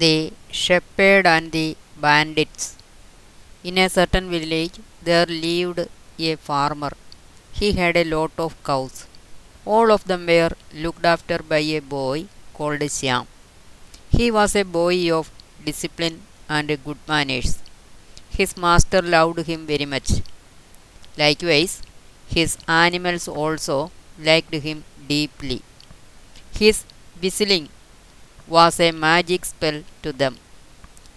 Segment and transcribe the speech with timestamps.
[0.00, 2.76] The Shepherd and the Bandits.
[3.62, 5.80] In a certain village there lived
[6.18, 6.92] a farmer.
[7.52, 9.06] He had a lot of cows.
[9.66, 12.24] All of them were looked after by a boy
[12.54, 13.26] called Shyam.
[14.08, 15.30] He was a boy of
[15.62, 17.58] discipline and good manners.
[18.30, 20.10] His master loved him very much.
[21.18, 21.82] Likewise,
[22.28, 25.60] his animals also liked him deeply.
[26.58, 26.84] His
[27.20, 27.68] whistling
[28.46, 30.38] was a magic spell to them.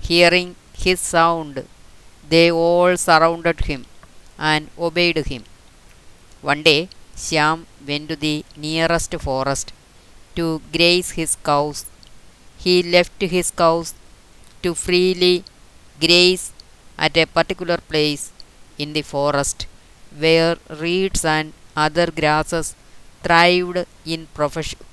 [0.00, 1.66] Hearing his sound,
[2.28, 3.86] they all surrounded him
[4.38, 5.44] and obeyed him.
[6.42, 9.72] One day, Shyam went to the nearest forest
[10.36, 11.86] to graze his cows.
[12.58, 13.94] He left his cows
[14.62, 15.44] to freely
[16.00, 16.52] graze
[16.98, 18.30] at a particular place
[18.78, 19.66] in the forest
[20.18, 22.74] where reeds and other grasses
[23.22, 24.26] thrived in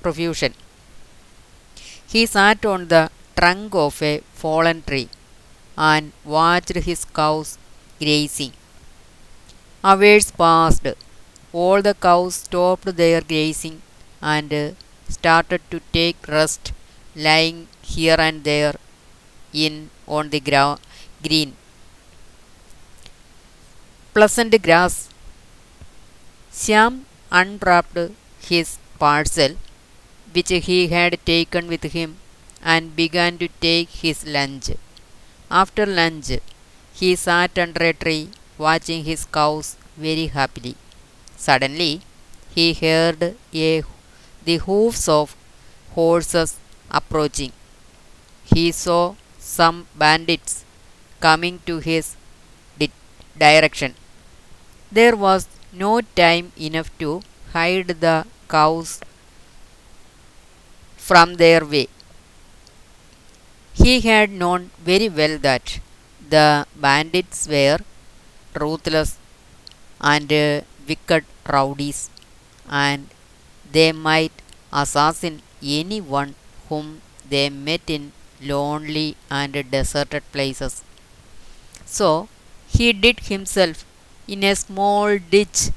[0.04, 0.54] profusion.
[2.08, 5.10] He sat on the trunk of a fallen tree
[5.78, 7.58] and watched his cows
[8.00, 8.54] grazing.
[9.84, 10.86] Hours passed.
[11.52, 13.82] All the cows stopped their grazing
[14.22, 14.76] and
[15.10, 16.74] started to take rest
[17.16, 18.76] lying here and there
[19.54, 20.80] in on the gra-
[21.24, 21.56] green
[24.14, 24.96] pleasant grass
[26.60, 26.94] Shyam
[27.32, 28.00] unwrapped
[28.50, 28.70] his
[29.00, 29.56] parcel
[30.34, 32.18] which he had taken with him
[32.62, 34.70] and began to take his lunch.
[35.52, 36.32] After lunch,
[36.94, 40.76] he sat under a tree watching his cows very happily.
[41.38, 42.02] Suddenly,
[42.56, 43.84] he heard a,
[44.46, 45.36] the hoofs of
[45.96, 46.58] horses
[46.92, 47.54] approaching.
[48.46, 50.66] He saw some bandits
[51.20, 52.16] coming to his
[52.80, 52.92] di-
[53.38, 53.96] direction.
[54.92, 57.22] There was no time enough to
[57.54, 59.00] hide the cows
[61.10, 61.88] from their way.
[63.82, 65.80] He had known very well that
[66.34, 67.78] the bandits were
[68.62, 69.18] ruthless
[70.02, 70.30] and
[70.90, 72.10] wicked rowdies,
[72.68, 73.08] and
[73.72, 74.34] they might
[74.74, 76.36] assassinate anyone
[76.68, 80.84] whom they met in lonely and deserted places.
[81.86, 82.30] So
[82.68, 83.86] he did himself
[84.28, 85.70] in a small ditch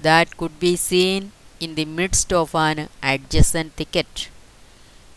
[0.00, 4.28] that could be seen in the midst of an adjacent thicket.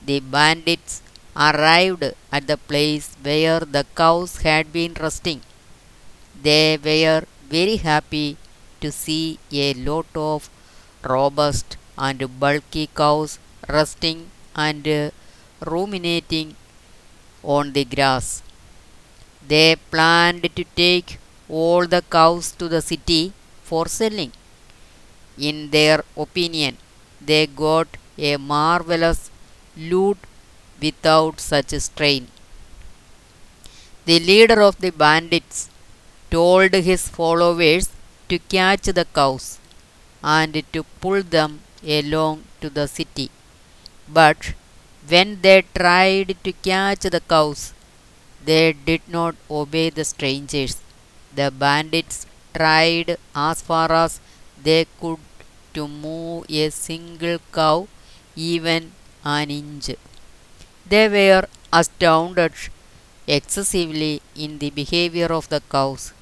[0.02, 1.02] The bandits
[1.36, 5.42] arrived at the place where the cows had been resting.
[6.42, 8.38] They were very happy
[8.82, 10.50] to see a lot of
[11.04, 15.12] robust and bulky cows resting and
[15.62, 16.56] ruminating
[17.44, 18.42] on the grass.
[19.46, 23.34] They planned to take all the cows to the city
[23.64, 24.32] for selling.
[25.40, 26.78] In their opinion,
[27.20, 29.29] they got a marvelous
[29.78, 30.18] loot
[30.82, 32.28] without such strain.
[34.06, 35.70] The leader of the bandits
[36.32, 37.90] told his followers
[38.30, 39.60] to catch the cows
[40.24, 43.32] and to pull them along to the city.
[44.08, 44.54] But
[45.08, 47.74] when they tried to catch the cows,
[48.44, 50.78] they did not obey the strangers.
[51.36, 52.26] The bandits
[52.56, 54.20] tried as far as
[54.62, 55.20] they could
[55.76, 57.88] to move a single cow
[58.36, 58.92] even
[59.30, 59.90] an inch.
[60.92, 62.54] They were astounded
[63.28, 66.14] excessively in the behavior of the cows.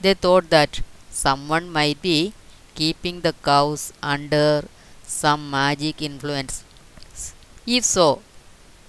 [0.00, 0.80] They thought that
[1.10, 2.32] someone might be
[2.74, 4.64] keeping the cows under
[5.04, 6.64] some magic influence.
[7.66, 8.22] If so,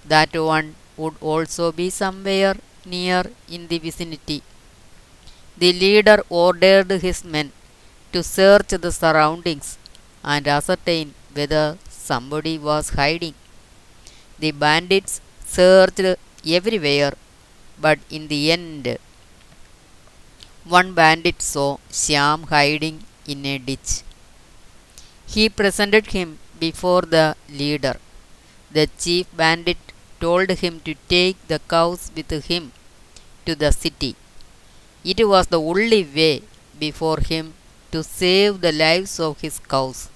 [0.06, 4.42] that one would also be somewhere near in the vicinity.
[5.56, 7.52] The leader ordered his men
[8.12, 9.78] to search the surroundings
[10.22, 13.34] and ascertain whether somebody was hiding.
[14.38, 16.00] The bandits searched
[16.58, 17.14] everywhere,
[17.84, 18.98] but in the end,
[20.64, 24.02] one bandit saw Shyam hiding in a ditch.
[25.26, 27.96] He presented him before the leader.
[28.76, 29.78] The chief bandit
[30.20, 32.72] told him to take the cows with him
[33.46, 34.16] to the city.
[35.04, 36.42] It was the only way
[36.78, 37.54] before him
[37.92, 40.08] to save the lives of his cows.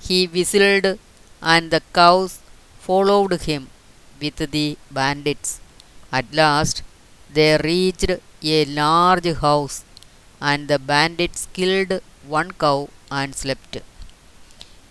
[0.00, 0.98] He whistled,
[1.40, 2.40] and the cows
[2.88, 3.62] followed him
[4.22, 4.66] with the
[4.98, 5.50] bandits.
[6.18, 6.82] At last,
[7.36, 8.10] they reached
[8.58, 9.76] a large house,
[10.50, 11.92] and the bandits killed
[12.36, 12.88] one cow
[13.18, 13.76] and slept.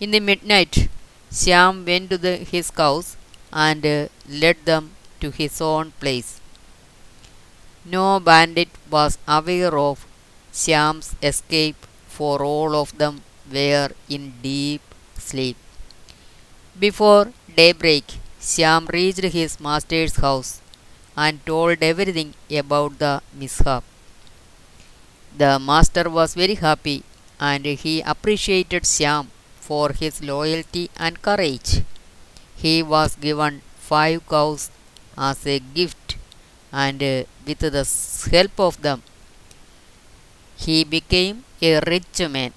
[0.00, 0.74] In the midnight,
[1.38, 3.16] Shyam went to the, his cows
[3.52, 3.82] and
[4.42, 4.84] led them
[5.20, 6.30] to his own place.
[7.84, 10.06] No bandit was aware of
[10.52, 13.22] Shyam's escape, for all of them
[13.52, 14.82] were in deep
[15.18, 15.56] sleep.
[16.78, 18.06] Before daybreak,
[18.48, 20.50] Shyam reached his master's house
[21.16, 22.30] and told everything
[22.62, 23.84] about the mishap.
[25.36, 26.98] The master was very happy
[27.40, 29.26] and he appreciated Shyam
[29.68, 31.82] for his loyalty and courage.
[32.64, 34.70] He was given five cows
[35.16, 36.16] as a gift,
[36.72, 37.00] and
[37.48, 37.84] with the
[38.32, 39.02] help of them,
[40.64, 42.52] he became a rich man.